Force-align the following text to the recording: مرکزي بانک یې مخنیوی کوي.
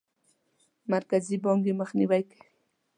مرکزي 0.93 1.37
بانک 1.43 1.63
یې 1.67 1.73
مخنیوی 1.81 2.21
کوي. 2.29 2.45